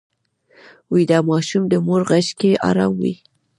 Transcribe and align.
ویده 0.93 1.19
ماشوم 1.29 1.63
د 1.67 1.73
مور 1.85 2.01
غېږ 2.09 2.27
کې 2.39 2.51
ارام 2.69 2.91
وي 3.01 3.13